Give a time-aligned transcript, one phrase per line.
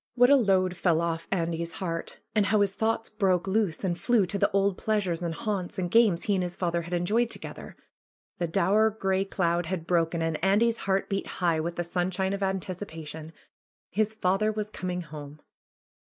[0.15, 2.17] What a load fell off Andy's heart!
[2.33, 5.91] And how his thoughts broke loose and flew to the old pleasures, and haunts, and
[5.91, 7.77] games he and his father had enjoyed to gether!
[8.39, 12.41] The dour, gray cloud had broken, and Andy's heart beat high with the sunshine of
[12.41, 13.31] anticipation.
[13.91, 15.39] His father was coming home.